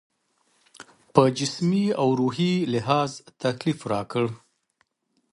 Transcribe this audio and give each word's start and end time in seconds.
په 1.13 1.23
جسمي 1.39 1.85
او 2.01 2.07
روحي 2.19 2.53
لحاظ 2.73 3.11
تکلیف 3.43 3.79
راکړ. 3.91 4.23